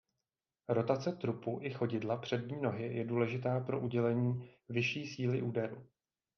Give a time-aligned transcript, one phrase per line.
[0.69, 5.87] Rotace trupu i chodidla přední nohy je důležitá pro udělení vyšší síly úderu.